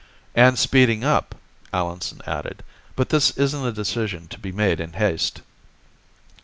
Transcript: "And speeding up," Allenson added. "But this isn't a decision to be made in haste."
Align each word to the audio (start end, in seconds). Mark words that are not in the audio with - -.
"And 0.33 0.57
speeding 0.57 1.03
up," 1.03 1.35
Allenson 1.71 2.23
added. 2.25 2.63
"But 2.95 3.09
this 3.09 3.37
isn't 3.37 3.63
a 3.63 3.71
decision 3.71 4.27
to 4.29 4.39
be 4.39 4.51
made 4.51 4.79
in 4.79 4.93
haste." 4.93 5.43